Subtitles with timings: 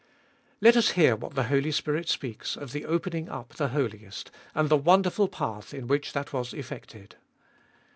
[0.61, 4.67] Let us hear what the Holy Spirit speaks of the opening up the Holiest, and
[4.67, 7.17] the wonderful path in which that was effected.